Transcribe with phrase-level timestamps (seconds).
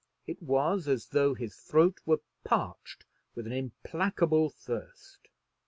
[0.25, 3.05] It was as though his throat were parched
[3.35, 5.27] with an implacable thirst.